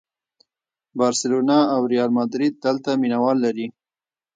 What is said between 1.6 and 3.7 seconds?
او ریال ماډریډ دلته مینه وال لري.